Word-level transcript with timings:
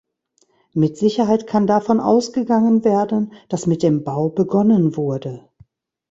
Mit 0.73 0.97
Sicherheit 0.97 1.45
kann 1.45 1.67
davon 1.67 1.99
ausgegangen 1.99 2.83
werden, 2.83 3.33
dass 3.49 3.67
mit 3.67 3.83
dem 3.83 4.03
Bau 4.03 4.29
begonnen 4.29 4.97
wurde. 4.97 5.47